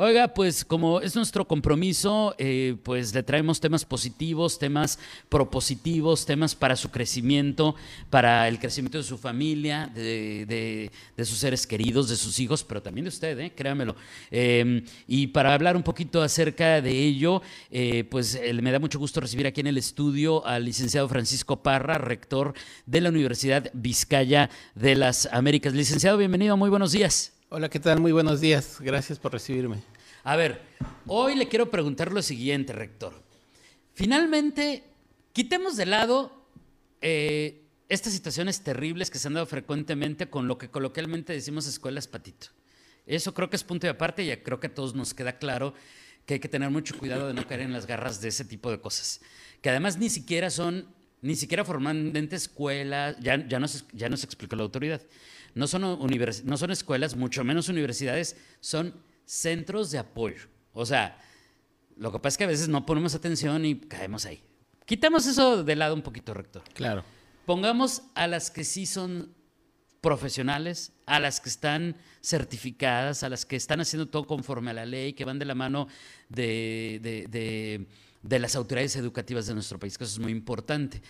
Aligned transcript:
Oiga, 0.00 0.28
pues 0.28 0.64
como 0.64 1.00
es 1.00 1.16
nuestro 1.16 1.48
compromiso, 1.48 2.32
eh, 2.38 2.76
pues 2.84 3.12
le 3.12 3.24
traemos 3.24 3.58
temas 3.58 3.84
positivos, 3.84 4.56
temas 4.56 4.96
propositivos, 5.28 6.24
temas 6.24 6.54
para 6.54 6.76
su 6.76 6.92
crecimiento, 6.92 7.74
para 8.08 8.46
el 8.46 8.60
crecimiento 8.60 8.98
de 8.98 9.02
su 9.02 9.18
familia, 9.18 9.90
de, 9.92 10.92
sus 11.16 11.38
seres 11.38 11.66
queridos, 11.66 12.08
de 12.08 12.14
sus 12.14 12.38
hijos, 12.38 12.62
pero 12.62 12.80
también 12.80 13.06
de 13.06 13.08
usted, 13.08 13.36
¿eh? 13.40 13.52
créamelo. 13.56 13.96
Em, 14.30 14.84
y 15.08 15.26
para 15.26 15.52
hablar 15.52 15.74
un 15.76 15.82
poquito 15.82 16.22
acerca 16.22 16.80
de 16.80 16.92
ello, 16.92 17.42
eh, 17.72 18.04
pues 18.04 18.40
me 18.62 18.70
da 18.70 18.78
mucho 18.78 19.00
gusto 19.00 19.20
recibir 19.20 19.48
aquí 19.48 19.62
en 19.62 19.66
el 19.66 19.78
estudio 19.78 20.46
al 20.46 20.64
licenciado 20.64 21.08
Francisco 21.08 21.60
Parra, 21.60 21.98
rector 21.98 22.54
de 22.86 23.00
la 23.00 23.08
Universidad 23.08 23.68
Vizcaya 23.72 24.48
de 24.76 24.94
las 24.94 25.28
Américas. 25.32 25.74
Licenciado, 25.74 26.18
bienvenido, 26.18 26.56
muy 26.56 26.70
buenos 26.70 26.92
días. 26.92 27.37
Hola, 27.50 27.70
¿qué 27.70 27.80
tal? 27.80 27.98
Muy 27.98 28.12
buenos 28.12 28.42
días. 28.42 28.76
Gracias 28.78 29.18
por 29.18 29.32
recibirme. 29.32 29.78
A 30.22 30.36
ver, 30.36 30.60
hoy 31.06 31.34
le 31.34 31.48
quiero 31.48 31.70
preguntar 31.70 32.12
lo 32.12 32.20
siguiente, 32.20 32.74
rector. 32.74 33.14
Finalmente, 33.94 34.84
quitemos 35.32 35.74
de 35.78 35.86
lado 35.86 36.44
eh, 37.00 37.64
estas 37.88 38.12
situaciones 38.12 38.60
terribles 38.60 39.10
que 39.10 39.18
se 39.18 39.28
han 39.28 39.32
dado 39.32 39.46
frecuentemente 39.46 40.28
con 40.28 40.46
lo 40.46 40.58
que 40.58 40.68
coloquialmente 40.68 41.32
decimos 41.32 41.66
escuelas 41.66 42.06
patito. 42.06 42.48
Eso 43.06 43.32
creo 43.32 43.48
que 43.48 43.56
es 43.56 43.64
punto 43.64 43.86
de 43.86 43.92
aparte 43.92 44.22
y 44.22 44.36
creo 44.42 44.60
que 44.60 44.66
a 44.66 44.74
todos 44.74 44.94
nos 44.94 45.14
queda 45.14 45.38
claro 45.38 45.72
que 46.26 46.34
hay 46.34 46.40
que 46.40 46.50
tener 46.50 46.68
mucho 46.68 46.98
cuidado 46.98 47.28
de 47.28 47.32
no 47.32 47.48
caer 47.48 47.62
en 47.62 47.72
las 47.72 47.86
garras 47.86 48.20
de 48.20 48.28
ese 48.28 48.44
tipo 48.44 48.70
de 48.70 48.78
cosas. 48.78 49.22
Que 49.62 49.70
además 49.70 49.96
ni 49.96 50.10
siquiera 50.10 50.50
son, 50.50 50.86
ni 51.22 51.36
siquiera 51.36 51.64
forman 51.64 52.14
escuelas, 52.30 53.16
ya, 53.20 53.46
ya, 53.46 53.58
nos, 53.58 53.86
ya 53.92 54.08
nos 54.08 54.24
explicó 54.24 54.56
la 54.56 54.62
autoridad 54.62 55.02
no 55.54 55.66
son, 55.66 55.98
no 56.44 56.56
son 56.56 56.70
escuelas, 56.70 57.16
mucho 57.16 57.42
menos 57.44 57.68
universidades, 57.68 58.36
son 58.60 58.94
centros 59.24 59.90
de 59.90 59.98
apoyo. 59.98 60.46
O 60.72 60.86
sea, 60.86 61.20
lo 61.96 62.12
que 62.12 62.18
pasa 62.18 62.34
es 62.34 62.38
que 62.38 62.44
a 62.44 62.48
veces 62.48 62.68
no 62.68 62.86
ponemos 62.86 63.14
atención 63.14 63.64
y 63.64 63.74
caemos 63.80 64.24
ahí. 64.24 64.42
Quitamos 64.84 65.26
eso 65.26 65.64
de 65.64 65.76
lado 65.76 65.94
un 65.94 66.02
poquito, 66.02 66.32
rector. 66.32 66.62
Claro. 66.74 67.04
Pongamos 67.44 68.02
a 68.14 68.26
las 68.26 68.50
que 68.50 68.64
sí 68.64 68.86
son 68.86 69.34
profesionales, 70.00 70.92
a 71.06 71.18
las 71.18 71.40
que 71.40 71.48
están 71.48 71.96
certificadas, 72.22 73.24
a 73.24 73.28
las 73.28 73.44
que 73.44 73.56
están 73.56 73.80
haciendo 73.80 74.08
todo 74.08 74.26
conforme 74.26 74.70
a 74.70 74.74
la 74.74 74.86
ley, 74.86 75.12
que 75.12 75.24
van 75.24 75.40
de 75.40 75.44
la 75.44 75.56
mano 75.56 75.88
de, 76.28 77.86
las 78.22 78.56
autoridades 78.56 78.96
educativas 78.96 79.46
de 79.46 79.54
nuestro 79.54 79.78
país, 79.78 79.98
que 79.98 80.04
eso 80.04 80.14
es 80.14 80.18
muy 80.18 80.32
importante. 80.32 81.02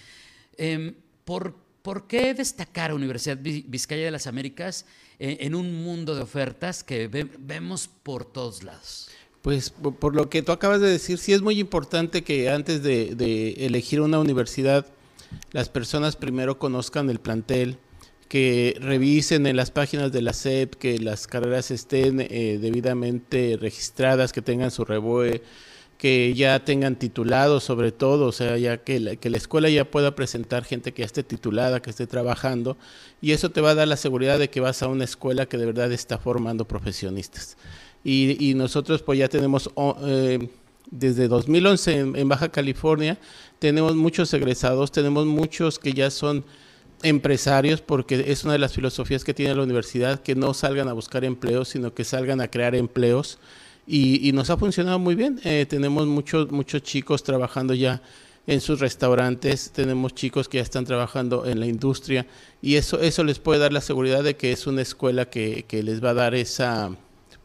Eh, 0.56 0.94
¿Por 1.24 1.54
¿Por 1.88 2.06
qué 2.06 2.34
destacar 2.34 2.90
a 2.90 2.94
Universidad 2.94 3.38
Vizcaya 3.40 4.04
de 4.04 4.10
las 4.10 4.26
Américas 4.26 4.84
eh, 5.18 5.38
en 5.40 5.54
un 5.54 5.82
mundo 5.84 6.14
de 6.14 6.20
ofertas 6.20 6.84
que 6.84 7.08
vemos 7.08 7.88
por 8.02 8.24
todos 8.24 8.62
lados? 8.62 9.08
Pues 9.40 9.70
por 9.70 10.14
lo 10.14 10.28
que 10.28 10.42
tú 10.42 10.52
acabas 10.52 10.82
de 10.82 10.88
decir, 10.90 11.16
sí 11.16 11.32
es 11.32 11.40
muy 11.40 11.58
importante 11.58 12.22
que 12.22 12.50
antes 12.50 12.82
de, 12.82 13.54
elegir 13.58 14.02
una 14.02 14.18
universidad, 14.18 14.84
las 15.52 15.70
personas 15.70 16.16
primero 16.16 16.58
conozcan 16.58 17.08
el 17.08 17.20
plantel, 17.20 17.78
que 18.28 18.76
revisen 18.80 19.46
en 19.46 19.56
las 19.56 19.70
páginas 19.70 20.12
de 20.12 20.20
la 20.20 20.34
SEP, 20.34 20.74
que 20.74 20.98
las 20.98 21.26
carreras 21.26 21.70
estén 21.70 22.20
eh, 22.20 22.58
debidamente 22.60 23.56
registradas, 23.58 24.34
que 24.34 24.42
tengan 24.42 24.70
su 24.70 24.84
REBOE, 24.84 25.42
que 25.98 26.32
ya 26.34 26.64
tengan 26.64 26.96
titulados 26.96 27.64
sobre 27.64 27.90
todo, 27.90 28.26
o 28.26 28.32
sea, 28.32 28.56
ya 28.56 28.78
que 28.78 29.00
la, 29.00 29.16
que 29.16 29.30
la 29.30 29.36
escuela 29.36 29.68
ya 29.68 29.90
pueda 29.90 30.14
presentar 30.14 30.64
gente 30.64 30.92
que 30.92 31.02
ya 31.02 31.06
esté 31.06 31.24
titulada, 31.24 31.82
que 31.82 31.90
esté 31.90 32.06
trabajando, 32.06 32.76
y 33.20 33.32
eso 33.32 33.50
te 33.50 33.60
va 33.60 33.70
a 33.70 33.74
dar 33.74 33.88
la 33.88 33.96
seguridad 33.96 34.38
de 34.38 34.48
que 34.48 34.60
vas 34.60 34.82
a 34.82 34.88
una 34.88 35.04
escuela 35.04 35.46
que 35.46 35.58
de 35.58 35.66
verdad 35.66 35.92
está 35.92 36.18
formando 36.18 36.66
profesionistas. 36.66 37.58
Y, 38.04 38.54
nosotros 38.54 39.02
pues 39.02 39.18
ya 39.18 39.28
tenemos, 39.28 39.70
eh, 40.06 40.48
desde 40.90 41.26
2011 41.26 41.98
en, 41.98 42.16
en 42.16 42.28
Baja 42.28 42.48
California, 42.48 43.18
tenemos 43.58 43.96
muchos 43.96 44.32
egresados, 44.32 44.92
tenemos 44.92 45.26
muchos 45.26 45.80
que 45.80 45.92
ya 45.92 46.10
son 46.10 46.44
empresarios, 47.02 47.80
porque 47.80 48.24
es 48.28 48.44
una 48.44 48.54
de 48.54 48.60
las 48.60 48.72
filosofías 48.72 49.24
que 49.24 49.34
tiene 49.34 49.54
la 49.54 49.64
universidad, 49.64 50.20
que 50.20 50.36
no 50.36 50.54
salgan 50.54 50.88
a 50.88 50.92
buscar 50.92 51.24
empleos, 51.24 51.68
sino 51.68 51.92
que 51.92 52.04
salgan 52.04 52.40
a 52.40 52.48
crear 52.48 52.76
empleos 52.76 53.38
y, 53.88 54.32
nos 54.32 54.50
ha 54.50 54.56
funcionado 54.56 54.98
muy 54.98 55.14
bien. 55.14 55.40
Eh, 55.44 55.66
tenemos 55.68 56.06
muchos, 56.06 56.50
muchos 56.50 56.82
chicos 56.82 57.22
trabajando 57.22 57.72
ya 57.72 58.02
en 58.46 58.60
sus 58.60 58.80
restaurantes, 58.80 59.70
tenemos 59.72 60.14
chicos 60.14 60.48
que 60.48 60.56
ya 60.58 60.62
están 60.62 60.86
trabajando 60.86 61.44
en 61.44 61.60
la 61.60 61.66
industria 61.66 62.26
y 62.62 62.76
eso, 62.76 62.98
eso 63.00 63.22
les 63.22 63.38
puede 63.38 63.60
dar 63.60 63.74
la 63.74 63.82
seguridad 63.82 64.24
de 64.24 64.36
que 64.36 64.52
es 64.52 64.66
una 64.66 64.80
escuela 64.80 65.28
que, 65.28 65.66
que 65.68 65.82
les 65.82 66.02
va 66.02 66.10
a 66.10 66.14
dar 66.14 66.34
esa, 66.34 66.96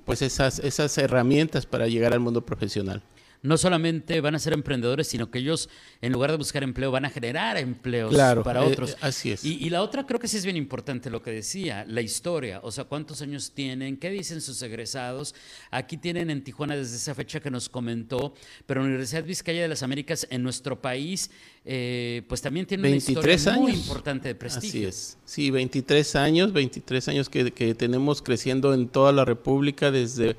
pues 0.05 0.21
esas, 0.21 0.59
esas 0.59 0.97
herramientas 0.97 1.65
para 1.65 1.87
llegar 1.87 2.13
al 2.13 2.21
mundo 2.21 2.45
profesional 2.45 3.01
no 3.43 3.57
solamente 3.57 4.21
van 4.21 4.35
a 4.35 4.39
ser 4.39 4.53
emprendedores, 4.53 5.07
sino 5.07 5.29
que 5.29 5.39
ellos, 5.39 5.69
en 6.01 6.13
lugar 6.13 6.31
de 6.31 6.37
buscar 6.37 6.63
empleo, 6.63 6.91
van 6.91 7.05
a 7.05 7.09
generar 7.09 7.57
empleos 7.57 8.15
para 8.43 8.63
eh, 8.63 8.71
otros. 8.71 8.91
Eh, 8.91 8.97
así 9.01 9.31
es. 9.31 9.43
Y, 9.43 9.69
la 9.69 9.81
otra 9.81 10.05
creo 10.05 10.19
que 10.19 10.29
sí 10.29 10.37
es 10.37 10.45
bien 10.45 10.55
importante 10.55 11.09
lo 11.09 11.21
que 11.21 11.31
decía, 11.31 11.85
la 11.87 12.01
historia, 12.01 12.61
o 12.63 12.71
sea, 12.71 12.85
cuántos 12.85 13.21
años 13.21 13.51
tienen, 13.53 13.97
qué 13.97 14.09
dicen 14.09 14.39
sus 14.39 14.61
egresados. 14.61 15.35
Aquí 15.71 15.97
tienen 15.97 16.29
en 16.29 16.43
Tijuana 16.43 16.75
desde 16.75 16.95
esa 16.95 17.13
fecha 17.13 17.41
que 17.41 17.51
nos 17.51 17.67
comentó, 17.67 18.33
pero 18.65 18.81
la 18.81 18.87
Universidad 18.87 19.23
Vizcaya 19.25 19.63
de 19.63 19.67
las 19.67 19.83
Américas 19.83 20.25
en 20.29 20.41
nuestro 20.41 20.81
país, 20.81 21.29
eh, 21.65 22.23
pues 22.29 22.41
también 22.41 22.65
tiene 22.65 22.87
una 22.87 22.95
historia 22.95 23.37
muy 23.57 23.73
importante 23.73 24.29
de 24.29 24.35
prestigio. 24.35 24.69
Así 24.69 24.85
es. 24.85 25.17
Sí, 25.25 25.51
23 25.51 26.15
años, 26.15 26.53
23 26.53 27.09
años 27.09 27.29
que, 27.29 27.51
que 27.51 27.75
tenemos 27.75 28.21
creciendo 28.21 28.73
en 28.73 28.87
toda 28.87 29.11
la 29.11 29.25
República 29.25 29.91
desde 29.91 30.37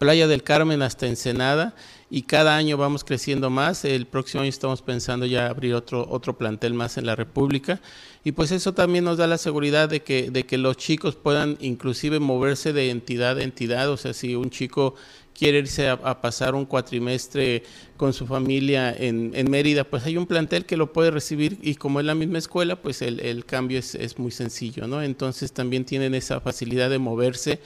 Playa 0.00 0.26
del 0.26 0.42
Carmen 0.42 0.80
hasta 0.80 1.06
Ensenada 1.06 1.74
y 2.08 2.22
cada 2.22 2.56
año 2.56 2.78
vamos 2.78 3.04
creciendo 3.04 3.50
más. 3.50 3.84
El 3.84 4.06
próximo 4.06 4.40
año 4.40 4.48
estamos 4.48 4.80
pensando 4.80 5.26
ya 5.26 5.48
abrir 5.48 5.74
otro, 5.74 6.08
otro 6.08 6.38
plantel 6.38 6.72
más 6.72 6.96
en 6.96 7.04
la 7.04 7.16
República 7.16 7.82
y 8.24 8.32
pues 8.32 8.50
eso 8.50 8.72
también 8.72 9.04
nos 9.04 9.18
da 9.18 9.26
la 9.26 9.36
seguridad 9.36 9.90
de 9.90 10.00
que, 10.00 10.30
de 10.30 10.46
que 10.46 10.56
los 10.56 10.78
chicos 10.78 11.16
puedan 11.16 11.58
inclusive 11.60 12.18
moverse 12.18 12.72
de 12.72 12.88
entidad 12.88 13.36
a 13.36 13.42
entidad. 13.42 13.90
O 13.90 13.98
sea, 13.98 14.14
si 14.14 14.34
un 14.34 14.48
chico 14.48 14.94
quiere 15.34 15.58
irse 15.58 15.90
a, 15.90 16.20
pasar 16.22 16.54
un 16.54 16.64
cuatrimestre 16.64 17.62
con 17.98 18.14
su 18.14 18.26
familia 18.26 18.96
en, 18.96 19.32
en, 19.34 19.50
Mérida, 19.50 19.84
pues 19.84 20.06
hay 20.06 20.16
un 20.16 20.24
plantel 20.24 20.64
que 20.64 20.78
lo 20.78 20.94
puede 20.94 21.10
recibir 21.10 21.58
y 21.60 21.74
como 21.74 22.00
es 22.00 22.06
la 22.06 22.14
misma 22.14 22.38
escuela, 22.38 22.80
pues 22.80 23.02
el, 23.02 23.20
el 23.20 23.44
cambio 23.44 23.78
es, 23.78 23.94
es 23.94 24.18
muy 24.18 24.30
sencillo, 24.30 24.86
¿no? 24.86 25.02
Entonces 25.02 25.52
también 25.52 25.84
tienen 25.84 26.14
esa 26.14 26.40
facilidad 26.40 26.88
de 26.88 26.98
moverse 26.98 27.60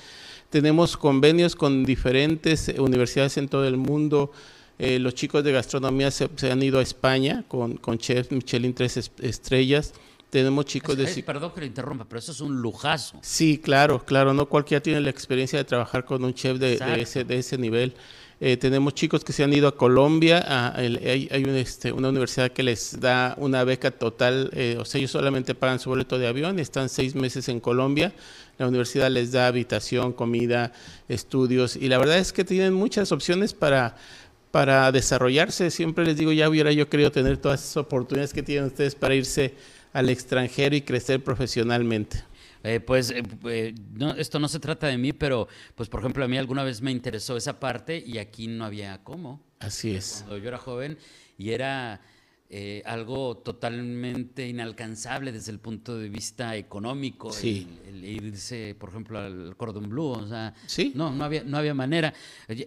tenemos 0.55 0.97
convenios 0.97 1.57
con 1.57 1.85
diferentes 1.85 2.73
universidades 2.79 3.39
en 3.39 3.49
todo 3.49 3.67
el 3.67 3.77
mundo. 3.77 4.31
Eh, 4.79 5.01
los 5.01 5.13
chicos 5.17 5.43
de 5.43 5.51
gastronomía 5.51 6.13
se, 6.13 6.29
han 6.49 6.63
ido 6.63 6.79
a 6.79 6.83
España 6.83 7.43
con, 7.49 7.77
con 7.77 7.99
chef 7.99 8.31
Michelin 8.31 8.73
tres 8.73 9.11
estrellas. 9.21 9.95
Tenemos 10.31 10.67
chicos 10.67 10.97
de... 10.97 11.07
perdón 11.25 11.51
que 11.53 11.63
le 11.63 11.67
interrumpa, 11.67 12.05
pero 12.05 12.21
eso 12.21 12.31
es 12.31 12.41
un 12.41 12.63
lujazo. 12.63 13.19
Sí, 13.21 13.59
claro, 13.59 14.05
claro. 14.05 14.33
No 14.33 14.49
cualquiera 14.49 14.81
tiene 14.81 15.01
la 15.01 15.11
experiencia 15.11 15.59
de 15.59 15.65
trabajar 15.65 16.05
con 16.05 16.23
un 16.23 16.33
chef 16.33 16.57
de, 16.61 16.79
ese, 17.01 17.25
de 17.25 17.37
ese 17.37 17.59
nivel. 17.59 17.93
Eh, 18.41 18.57
tenemos 18.57 18.95
chicos 18.95 19.25
que 19.25 19.33
se 19.33 19.45
han 19.45 19.53
ido 19.53 19.69
a 19.69 19.77
Colombia, 19.77 20.73
hay, 20.77 21.29
este, 21.57 21.93
una 21.93 22.09
universidad 22.09 22.51
que 22.51 22.63
les 22.65 23.01
da 23.01 23.35
una 23.39 23.63
beca 23.63 23.93
total, 23.93 24.51
eh, 24.53 24.77
o 24.79 24.85
sea, 24.85 24.99
ellos 24.99 25.13
solamente 25.13 25.55
pagan 25.55 25.79
su 25.79 25.91
boleto 25.91 26.19
de 26.19 26.27
avión, 26.27 26.59
están 26.59 26.89
seis 26.89 27.15
meses 27.15 27.49
en 27.49 27.61
Colombia, 27.61 28.13
la 28.59 28.67
universidad 28.67 29.09
les 29.11 29.33
da 29.33 29.47
habitación, 29.47 30.13
comida, 30.13 30.73
estudios, 31.09 31.77
y 31.77 31.89
la 31.89 31.99
verdad 31.99 32.19
es 32.19 32.33
que 32.33 32.45
tienen 32.45 32.75
muchas 32.75 33.13
opciones 33.13 33.55
para, 33.55 33.97
para 34.51 34.91
desarrollarse. 34.93 35.71
Siempre 35.71 36.05
les 36.05 36.17
digo, 36.17 36.33
ya 36.33 36.49
hubiera 36.49 36.73
yo 36.73 36.89
querido 36.89 37.13
tener 37.13 37.39
todas 37.39 37.63
esas 37.63 37.77
oportunidades 37.77 38.33
que 38.33 38.43
tienen 38.43 38.67
ustedes 38.67 38.95
para 38.95 39.15
irse 39.15 39.55
al 39.93 40.11
extranjero 40.11 40.75
y 40.75 40.83
crecer 40.83 41.23
profesionalmente. 41.23 42.25
Eh, 42.65 42.81
pues 42.81 43.11
eh, 43.11 43.23
eh, 43.45 43.75
no, 43.93 44.15
esto 44.15 44.39
no 44.39 44.49
se 44.49 44.59
trata 44.59 44.87
de 44.87 44.97
mí, 44.97 45.13
pero 45.13 45.47
pues 45.75 45.91
por 45.91 46.01
ejemplo 46.01 46.25
a 46.25 46.29
mí 46.29 46.39
alguna 46.39 46.65
vez 46.65 46.81
me 46.81 46.91
interesó 46.91 47.37
esa 47.37 47.61
parte 47.61 48.03
y 48.05 48.17
aquí 48.17 48.49
no 48.49 48.65
había 48.65 49.05
cómo. 49.05 49.43
Así 49.61 49.95
es. 49.95 50.25
Cuando 50.27 50.39
yo 50.39 50.49
era 50.49 50.59
joven 50.59 50.99
y 51.37 51.51
era 51.51 52.01
algo 52.85 53.39
totalmente 53.39 54.47
inalcanzable 54.47 55.33
desde 55.33 55.51
el 55.51 55.59
punto 55.59 55.99
de 55.99 56.09
vista 56.09 56.55
económico. 56.55 57.33
Sí. 57.33 57.81
El, 57.85 58.05
irse, 58.05 58.77
por 58.79 58.91
ejemplo, 58.91 59.19
al 59.19 59.57
Cordon 59.57 59.89
Blue, 59.89 60.11
o 60.11 60.29
sea, 60.29 60.55
¿Sí? 60.67 60.93
no, 60.95 61.11
no 61.11 61.25
había, 61.25 61.43
no 61.43 61.59
había 61.59 61.75
manera. 61.75 62.15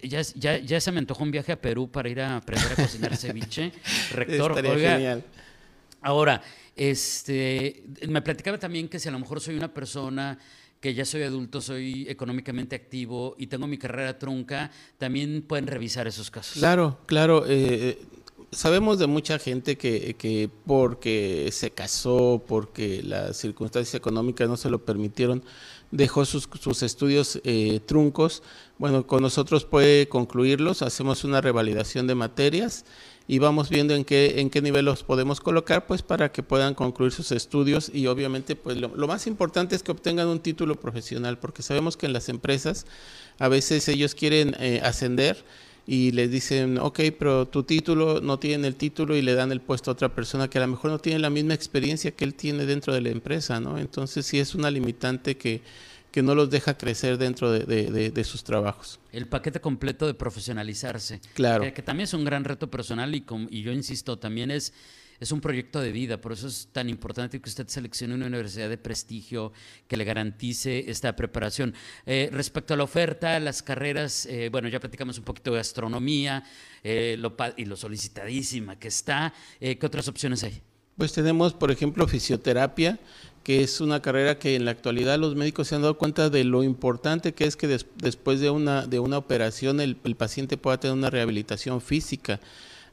Ya, 0.02 0.20
ya, 0.20 0.58
ya, 0.58 0.80
se 0.80 0.92
me 0.92 0.98
antojó 0.98 1.24
un 1.24 1.30
viaje 1.30 1.52
a 1.52 1.60
Perú 1.60 1.90
para 1.90 2.10
ir 2.10 2.20
a 2.20 2.36
aprender 2.36 2.70
a 2.70 2.76
cocinar 2.76 3.16
ceviche. 3.16 3.72
Rector, 4.12 4.58
Estaría 4.58 4.90
genial. 4.90 5.24
Ahora, 6.08 6.40
este, 6.74 7.84
me 8.08 8.22
platicaba 8.22 8.56
también 8.56 8.88
que 8.88 8.98
si 8.98 9.10
a 9.10 9.12
lo 9.12 9.18
mejor 9.18 9.42
soy 9.42 9.56
una 9.56 9.74
persona 9.74 10.38
que 10.80 10.94
ya 10.94 11.04
soy 11.04 11.22
adulto, 11.22 11.60
soy 11.60 12.06
económicamente 12.08 12.74
activo 12.76 13.34
y 13.36 13.48
tengo 13.48 13.66
mi 13.66 13.76
carrera 13.76 14.18
trunca, 14.18 14.70
también 14.96 15.42
pueden 15.42 15.66
revisar 15.66 16.06
esos 16.06 16.30
casos. 16.30 16.54
Claro, 16.54 16.98
claro. 17.04 17.44
Eh, 17.46 17.98
sabemos 18.52 18.98
de 18.98 19.06
mucha 19.06 19.38
gente 19.38 19.76
que, 19.76 20.14
que, 20.16 20.48
porque 20.64 21.50
se 21.52 21.72
casó, 21.72 22.42
porque 22.48 23.02
las 23.02 23.36
circunstancias 23.36 23.94
económicas 23.94 24.48
no 24.48 24.56
se 24.56 24.70
lo 24.70 24.82
permitieron, 24.86 25.44
dejó 25.90 26.24
sus, 26.24 26.48
sus 26.58 26.82
estudios 26.82 27.38
eh, 27.44 27.80
truncos. 27.84 28.42
Bueno, 28.78 29.06
con 29.06 29.20
nosotros 29.20 29.66
puede 29.66 30.08
concluirlos, 30.08 30.80
hacemos 30.80 31.24
una 31.24 31.42
revalidación 31.42 32.06
de 32.06 32.14
materias 32.14 32.86
y 33.30 33.38
vamos 33.38 33.68
viendo 33.68 33.94
en 33.94 34.06
qué, 34.06 34.40
en 34.40 34.48
qué 34.48 34.62
nivel 34.62 34.86
los 34.86 35.04
podemos 35.04 35.40
colocar, 35.40 35.86
pues 35.86 36.00
para 36.00 36.32
que 36.32 36.42
puedan 36.42 36.74
concluir 36.74 37.12
sus 37.12 37.30
estudios 37.30 37.90
y 37.92 38.06
obviamente 38.06 38.56
pues 38.56 38.78
lo, 38.78 39.06
más 39.06 39.26
importante 39.26 39.76
es 39.76 39.82
que 39.82 39.92
obtengan 39.92 40.28
un 40.28 40.40
título 40.40 40.76
profesional, 40.76 41.38
porque 41.38 41.62
sabemos 41.62 41.98
que 41.98 42.06
en 42.06 42.14
las 42.14 42.30
empresas 42.30 42.86
a 43.38 43.48
veces 43.48 43.86
ellos 43.88 44.14
quieren 44.14 44.56
eh, 44.58 44.80
ascender 44.82 45.44
y 45.86 46.12
les 46.12 46.30
dicen, 46.30 46.78
ok, 46.78 47.00
pero 47.18 47.46
tu 47.48 47.64
título 47.64 48.22
no 48.22 48.38
tiene 48.38 48.66
el 48.66 48.76
título 48.76 49.14
y 49.14 49.20
le 49.20 49.34
dan 49.34 49.52
el 49.52 49.60
puesto 49.60 49.90
a 49.90 49.92
otra 49.92 50.14
persona 50.14 50.48
que 50.48 50.56
a 50.56 50.62
lo 50.62 50.68
mejor 50.68 50.90
no 50.90 50.98
tiene 50.98 51.18
la 51.18 51.30
misma 51.30 51.52
experiencia 51.52 52.12
que 52.12 52.24
él 52.24 52.34
tiene 52.34 52.64
dentro 52.64 52.94
de 52.94 53.02
la 53.02 53.10
empresa, 53.10 53.60
¿no? 53.60 53.78
Entonces 53.78 54.24
sí 54.24 54.38
es 54.38 54.54
una 54.54 54.70
limitante 54.70 55.36
que 55.36 55.60
que 56.10 56.22
no 56.22 56.34
los 56.34 56.50
deja 56.50 56.76
crecer 56.76 57.18
dentro 57.18 57.50
de, 57.52 58.24
sus 58.24 58.44
trabajos. 58.44 59.00
El 59.12 59.26
paquete 59.26 59.60
completo 59.60 60.06
de 60.06 60.14
profesionalizarse. 60.14 61.20
Claro. 61.34 61.72
Que, 61.72 61.82
también 61.82 62.04
es 62.04 62.14
un 62.14 62.24
gran 62.24 62.44
reto 62.44 62.70
personal 62.70 63.14
y, 63.14 63.24
y 63.50 63.62
yo 63.62 63.72
insisto, 63.72 64.18
también 64.18 64.50
es, 64.50 64.72
es 65.20 65.32
un 65.32 65.40
proyecto 65.40 65.80
de 65.80 65.92
vida. 65.92 66.20
Por 66.20 66.32
eso 66.32 66.48
es 66.48 66.68
tan 66.72 66.88
importante 66.88 67.40
que 67.40 67.48
usted 67.48 67.68
seleccione 67.68 68.14
una 68.14 68.26
universidad 68.26 68.68
de 68.68 68.78
prestigio 68.78 69.52
que 69.86 69.96
le 69.96 70.04
garantice 70.04 70.90
esta 70.90 71.14
preparación. 71.16 71.74
Eh, 72.06 72.30
respecto 72.32 72.74
a 72.74 72.76
la 72.76 72.84
oferta, 72.84 73.38
las 73.40 73.62
carreras, 73.62 74.26
eh, 74.26 74.48
bueno, 74.50 74.68
ya 74.68 74.80
platicamos 74.80 75.18
un 75.18 75.24
poquito 75.24 75.50
de 75.50 75.58
gastronomía 75.58 76.44
eh, 76.82 77.20
y 77.56 77.64
lo 77.64 77.76
solicitadísima 77.76 78.78
que 78.78 78.88
está. 78.88 79.32
¿Qué 79.58 79.78
otras 79.82 80.08
opciones 80.08 80.42
hay? 80.44 80.62
Pues 80.96 81.12
tenemos, 81.12 81.54
por 81.54 81.70
ejemplo, 81.70 82.06
fisioterapia, 82.08 82.98
que 83.48 83.62
es 83.62 83.80
una 83.80 84.02
carrera 84.02 84.38
que 84.38 84.56
en 84.56 84.66
la 84.66 84.72
actualidad 84.72 85.18
los 85.18 85.34
médicos 85.34 85.68
se 85.68 85.74
han 85.74 85.80
dado 85.80 85.96
cuenta 85.96 86.28
de 86.28 86.44
lo 86.44 86.62
importante 86.62 87.32
que 87.32 87.46
es 87.46 87.56
que 87.56 87.66
después 87.66 88.40
de 88.40 88.50
una, 88.50 88.86
de 88.86 88.98
una 88.98 89.16
operación 89.16 89.80
el, 89.80 89.96
paciente 89.96 90.58
pueda 90.58 90.78
tener 90.78 90.94
una 90.94 91.08
rehabilitación 91.08 91.80
física. 91.80 92.40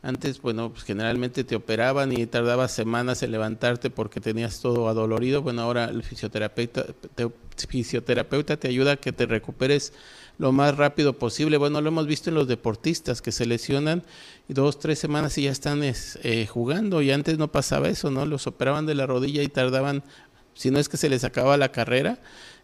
Antes, 0.01 0.41
bueno, 0.41 0.71
pues 0.71 0.85
generalmente 0.85 1.43
te 1.43 1.57
operaban 1.57 2.13
y 2.13 2.25
tardaba 2.25 2.69
semanas 2.69 3.21
en 3.21 3.31
levantarte 3.31 3.89
porque 3.89 4.21
tenías 4.21 4.61
todo 4.61 4.87
adolorido. 4.87 5.41
Bueno, 5.41 5.61
ahora 5.61 5.85
el 5.85 6.03
fisioterapeuta 6.03 6.85
te, 7.15 7.29
fisioterapeuta 7.67 8.55
te 8.55 8.69
ayuda 8.69 8.93
a 8.93 8.95
que 8.95 9.11
te 9.11 9.25
recuperes 9.25 9.91
lo 10.37 10.51
más 10.51 10.75
rápido 10.77 11.17
posible. 11.17 11.57
Bueno, 11.57 11.81
lo 11.81 11.89
hemos 11.89 12.07
visto 12.07 12.29
en 12.29 12.35
los 12.35 12.47
deportistas 12.47 13.21
que 13.21 13.31
se 13.31 13.45
lesionan 13.45 14.03
dos, 14.47 14.79
tres 14.79 14.99
semanas 14.99 15.37
y 15.37 15.43
ya 15.43 15.51
están 15.51 15.81
eh, 15.83 16.47
jugando. 16.47 17.01
Y 17.01 17.11
antes 17.11 17.37
no 17.37 17.51
pasaba 17.51 17.89
eso, 17.89 18.11
¿no? 18.11 18.25
Los 18.25 18.47
operaban 18.47 18.85
de 18.85 18.95
la 18.95 19.05
rodilla 19.05 19.43
y 19.43 19.47
tardaban 19.47 20.03
si 20.55 20.71
no 20.71 20.79
es 20.79 20.89
que 20.89 20.97
se 20.97 21.09
les 21.09 21.23
acaba 21.23 21.57
la 21.57 21.71
carrera, 21.71 22.17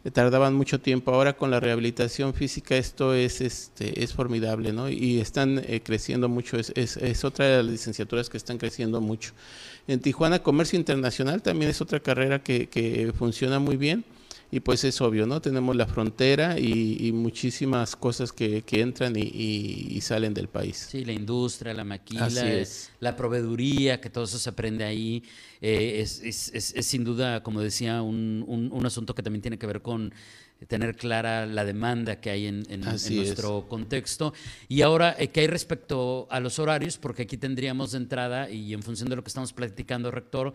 eh, 0.04 0.10
tardaban 0.10 0.56
mucho 0.56 0.80
tiempo. 0.80 1.14
Ahora 1.14 1.34
con 1.34 1.52
la 1.52 1.60
rehabilitación 1.60 2.34
física 2.34 2.76
esto 2.76 3.14
es, 3.14 3.42
este, 3.42 4.04
es 4.04 4.14
formidable, 4.14 4.74
¿no? 4.74 4.90
Y 4.90 5.20
están 5.20 5.62
eh, 5.68 5.82
creciendo 5.84 6.28
mucho, 6.28 6.58
es, 6.58 6.72
es, 6.76 6.98
es, 6.98 7.24
otra 7.24 7.46
de 7.46 7.58
las 7.58 7.72
licenciaturas 7.72 8.30
que 8.30 8.38
están 8.38 8.58
creciendo 8.58 9.02
mucho. 9.02 9.34
En 9.88 10.00
Tijuana, 10.00 10.40
Comercio 10.40 10.80
Internacional 10.80 11.44
también 11.44 11.70
es 11.70 11.82
otra 11.82 12.00
carrera 12.00 12.42
que, 12.42 12.68
que 12.70 13.14
funciona 13.16 13.60
muy 13.60 13.78
bien 13.78 14.04
y 14.52 14.60
pues 14.60 14.84
es 14.84 15.00
obvio, 15.00 15.26
¿no? 15.26 15.42
Tenemos 15.42 15.76
la 15.78 15.88
frontera 15.88 16.60
y, 16.60 17.12
muchísimas 17.14 17.96
cosas 17.96 18.34
que, 18.34 18.64
entran 18.72 19.14
y, 19.16 20.00
salen 20.02 20.34
del 20.34 20.50
país. 20.50 20.88
Sí, 20.92 21.06
la 21.06 21.14
industria, 21.14 21.74
la 21.74 21.86
maquila, 21.86 22.28
la 23.00 23.16
proveeduría, 23.16 24.02
que 24.02 24.10
todo 24.10 24.26
eso 24.26 24.38
se 24.38 24.50
aprende 24.50 24.84
ahí. 24.84 25.24
Eh, 25.62 26.02
es, 26.02 26.22
es, 26.22 26.74
es, 26.76 26.86
sin 26.86 27.06
duda, 27.06 27.44
como 27.44 27.62
decía, 27.62 28.02
un, 28.02 28.44
un, 28.48 28.86
asunto 28.86 29.16
que 29.16 29.24
también 29.24 29.42
tiene 29.42 29.58
que 29.58 29.68
ver 29.68 29.82
con 29.82 30.14
tener 30.68 30.96
clara 30.96 31.46
la 31.46 31.66
demanda 31.66 32.20
que 32.20 32.30
hay 32.30 32.48
en, 32.48 32.64
en, 32.70 32.82
nuestro 32.82 33.68
contexto. 33.68 34.34
Y 34.68 34.82
ahora, 34.82 35.16
eh, 35.18 35.30
¿qué 35.30 35.42
hay 35.42 35.48
respecto 35.48 36.28
a 36.30 36.40
los 36.40 36.60
horarios? 36.60 36.98
Porque 36.98 37.24
aquí 37.24 37.38
tendríamos 37.38 37.92
de 37.92 37.98
entrada, 37.98 38.50
y 38.50 38.74
en 38.74 38.84
función 38.84 39.10
de 39.10 39.16
lo 39.16 39.24
que 39.24 39.30
estamos 39.30 39.54
platicando, 39.54 40.12
rector, 40.12 40.54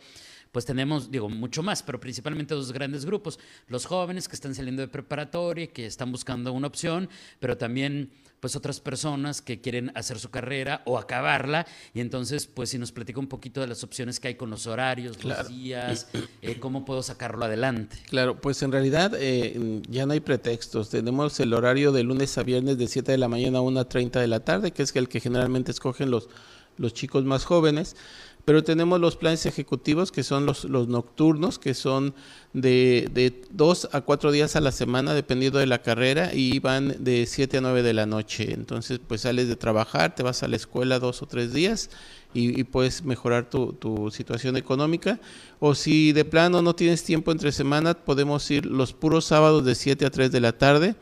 pues 0.53 0.65
tenemos, 0.65 1.11
digo, 1.11 1.29
mucho 1.29 1.63
más, 1.63 1.83
pero 1.83 2.01
principalmente 2.01 2.55
dos 2.55 2.73
grandes 2.73 3.05
grupos. 3.05 3.39
Los 3.69 3.85
jóvenes 3.85 4.29
que 4.29 4.37
están 4.37 4.55
saliendo 4.55 4.81
de 4.81 4.89
preparatoria, 4.89 5.67
que 5.67 5.87
están 5.87 6.13
buscando 6.13 6.53
una 6.53 6.67
opción, 6.67 7.09
pero 7.41 7.59
también 7.59 8.11
pues 8.41 8.57
otras 8.57 8.81
personas 8.81 9.43
que 9.43 9.61
quieren 9.61 9.93
hacer 9.95 10.19
su 10.19 10.31
carrera 10.31 10.83
o 10.85 10.99
acabarla. 10.99 11.67
Y 11.95 12.01
entonces, 12.01 12.47
pues 12.47 12.71
si 12.71 12.79
nos 12.79 12.93
platica 12.93 13.19
un 13.19 13.29
poquito 13.29 13.61
de 13.61 13.67
las 13.67 13.83
opciones 13.85 14.21
que 14.21 14.29
hay 14.29 14.35
con 14.35 14.51
los 14.51 14.67
horarios, 14.67 15.25
los 15.25 15.49
días, 15.49 16.09
eh, 16.43 16.59
cómo 16.59 16.85
puedo 16.85 17.03
sacarlo 17.03 17.45
adelante. 17.45 17.97
Claro, 18.09 18.41
pues 18.41 18.63
en 18.63 18.73
realidad 18.73 19.13
eh, 19.17 19.83
ya 19.89 20.07
no 20.07 20.13
hay 20.13 20.21
pretextos. 20.21 20.91
Tenemos 20.91 21.39
el 21.41 21.53
horario 21.53 21.93
de 21.93 22.03
lunes 22.03 22.37
a 22.39 22.43
viernes 22.43 22.79
de 22.79 22.89
7 22.89 23.13
de 23.13 23.19
la 23.19 23.29
mañana 23.29 23.59
a 23.59 23.63
1.30 23.63 24.21
de 24.21 24.27
la 24.27 24.41
tarde, 24.41 24.73
que 24.73 24.83
es 24.83 24.95
el 24.97 25.09
que 25.09 25.21
generalmente 25.21 25.71
escogen 25.71 26.11
los, 26.11 26.29
los 26.77 26.95
chicos 26.95 27.25
más 27.25 27.45
jóvenes. 27.45 27.97
Pero 28.47 28.63
tenemos 28.63 29.01
los 29.01 29.17
planes 29.17 29.45
ejecutivos 29.45 30.13
que 30.13 30.23
son 30.23 30.47
los, 30.47 30.67
nocturnos, 30.67 31.59
que 31.59 31.75
son 31.75 32.15
de, 32.53 33.43
dos 33.51 33.89
a 33.91 34.03
cuatro 34.03 34.31
días 34.31 34.55
a 34.55 34.61
la 34.61 34.71
semana, 34.71 35.15
dependiendo 35.15 35.59
de 35.59 35.67
la 35.67 35.83
carrera, 35.83 36.33
y 36.33 36.61
van 36.61 36.95
de 37.01 37.27
siete 37.27 37.57
a 37.57 37.61
nueve 37.61 37.83
de 37.83 37.93
la 37.93 38.07
noche. 38.07 38.55
Entonces, 38.55 39.01
pues 39.05 39.23
sales 39.23 39.49
de 39.49 39.57
trabajar, 39.57 40.15
te 40.15 40.23
vas 40.23 40.45
a 40.45 40.49
la 40.49 40.55
escuela 40.55 41.01
dos 41.01 41.23
o 41.23 41.27
tres 41.27 41.53
días 41.53 41.91
y, 42.35 42.63
puedes 42.63 43.03
mejorar 43.03 43.51
tu, 43.51 43.73
tu, 43.73 44.13
situación 44.13 44.57
económica. 44.57 45.19
O 45.59 45.75
si 45.75 46.13
de 46.13 46.25
plano 46.25 46.63
no 46.63 46.77
tienes 46.77 47.03
tiempo 47.03 47.33
entre 47.33 47.51
semana, 47.51 47.95
podemos 47.95 48.49
ir 48.53 48.65
los 48.65 48.93
puros 48.93 49.25
sábados 49.25 49.65
de 49.65 49.75
7 49.75 50.07
a 50.07 50.11
3 50.11 50.31
de 50.31 50.41
la 50.41 50.53
tarde. 50.53 50.95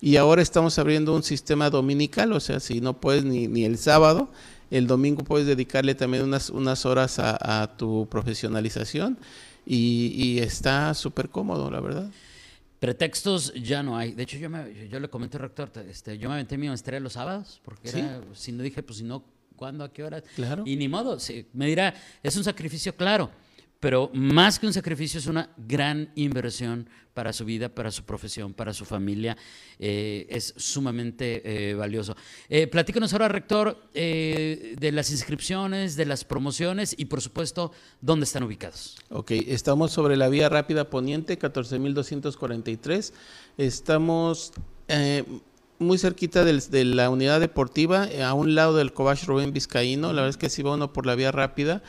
Y 0.00 0.18
ahora 0.18 0.40
estamos 0.40 0.78
abriendo 0.78 1.16
un 1.16 1.24
sistema 1.24 1.68
dominical, 1.68 2.32
o 2.32 2.38
sea, 2.38 2.60
si 2.60 2.80
no 2.80 3.00
puedes 3.00 3.24
ni 3.24 3.64
el 3.64 3.76
sábado, 3.78 4.30
el 4.72 4.86
domingo 4.86 5.22
puedes 5.22 5.46
dedicarle 5.46 5.94
también 5.94 6.24
unas, 6.24 6.48
unas 6.48 6.86
horas 6.86 7.18
a, 7.18 7.76
tu 7.76 8.08
profesionalización 8.08 9.18
y, 9.66 10.38
está 10.38 10.94
súper 10.94 11.28
cómodo, 11.28 11.70
la 11.70 11.80
verdad. 11.80 12.10
Pretextos 12.80 13.52
ya 13.54 13.82
no 13.82 13.96
hay. 13.96 14.12
De 14.12 14.24
hecho, 14.24 14.38
yo, 14.38 14.50
me, 14.50 14.88
yo 14.88 14.98
le 14.98 15.08
comenté 15.08 15.36
al 15.36 15.42
rector, 15.42 15.70
este, 15.88 16.18
yo 16.18 16.28
me 16.28 16.34
aventé 16.34 16.56
mi 16.56 16.68
maestría 16.68 16.98
los 17.00 17.12
sábados, 17.12 17.60
porque 17.64 17.90
era, 17.90 18.20
si 18.32 18.50
no 18.50 18.62
dije, 18.62 18.82
pues 18.82 18.98
si 18.98 19.04
no, 19.04 19.22
¿cuándo? 19.54 19.84
¿A 19.84 19.92
qué 19.92 20.02
hora? 20.02 20.22
Claro. 20.34 20.64
Y 20.66 20.74
ni 20.76 20.88
modo, 20.88 21.18
me 21.52 21.66
dirá, 21.66 21.94
es 22.22 22.34
un 22.36 22.42
sacrificio, 22.42 22.96
claro 22.96 23.30
pero 23.82 24.10
más 24.14 24.60
que 24.60 24.68
un 24.68 24.72
sacrificio 24.72 25.18
es 25.18 25.26
una 25.26 25.50
gran 25.56 26.12
inversión 26.14 26.88
para 27.14 27.32
su 27.32 27.44
vida, 27.44 27.68
para 27.68 27.90
su 27.90 28.04
profesión, 28.04 28.54
para 28.54 28.72
su 28.72 28.84
familia. 28.84 29.36
Eh, 29.76 30.24
es 30.30 30.54
sumamente 30.56 31.42
eh, 31.44 31.74
valioso. 31.74 32.14
Eh, 32.48 32.68
platícanos 32.68 33.12
ahora, 33.12 33.26
rector, 33.26 33.82
eh, 33.92 34.76
de 34.78 34.92
las 34.92 35.10
inscripciones, 35.10 35.96
de 35.96 36.06
las 36.06 36.24
promociones 36.24 36.94
y, 36.96 37.06
por 37.06 37.20
supuesto, 37.20 37.72
dónde 38.00 38.22
están 38.22 38.44
ubicados. 38.44 38.98
Ok, 39.10 39.32
estamos 39.32 39.90
sobre 39.90 40.16
la 40.16 40.28
vía 40.28 40.48
rápida 40.48 40.88
poniente, 40.88 41.36
14.243. 41.36 43.12
Estamos 43.58 44.52
muy 45.80 45.98
cerquita 45.98 46.44
de 46.44 46.84
la 46.84 47.10
unidad 47.10 47.40
deportiva, 47.40 48.08
a 48.24 48.32
un 48.34 48.54
lado 48.54 48.76
del 48.76 48.92
Cobach 48.92 49.24
Rubén 49.24 49.52
Vizcaíno. 49.52 50.12
La 50.12 50.22
verdad 50.22 50.28
es 50.28 50.36
que 50.36 50.50
si 50.50 50.62
va 50.62 50.74
uno 50.74 50.92
por 50.92 51.04
la 51.04 51.16
vía 51.16 51.32
rápida, 51.32 51.82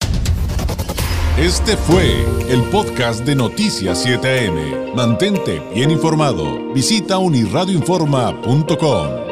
Este 1.39 1.77
fue 1.79 2.27
el 2.51 2.63
podcast 2.65 3.25
de 3.25 3.35
Noticias 3.35 4.07
7am. 4.07 4.95
Mantente 4.95 5.63
bien 5.75 5.91
informado. 5.91 6.75
Visita 6.75 7.17
unirradioinforma.com. 7.17 9.32